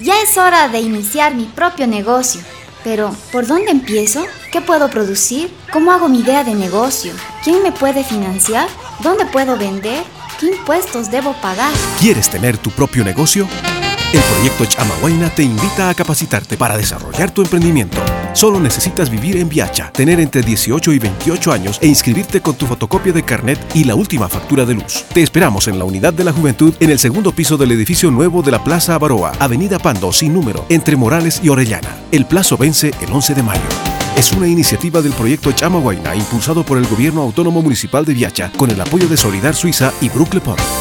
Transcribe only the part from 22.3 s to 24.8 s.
con tu fotocopia de carnet y la última factura de